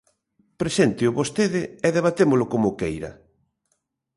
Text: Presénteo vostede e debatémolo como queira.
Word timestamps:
Presénteo 0.61 1.15
vostede 1.19 1.61
e 1.87 1.89
debatémolo 1.97 2.45
como 2.53 2.75
queira. 2.79 3.11